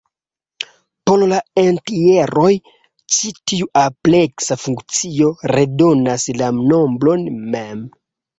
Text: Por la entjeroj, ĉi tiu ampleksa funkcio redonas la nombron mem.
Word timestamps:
Por 1.09 1.25
la 1.33 1.41
entjeroj, 1.63 2.47
ĉi 3.17 3.31
tiu 3.51 3.67
ampleksa 3.83 4.59
funkcio 4.63 5.31
redonas 5.59 6.27
la 6.43 6.51
nombron 6.63 7.29
mem. 7.55 7.87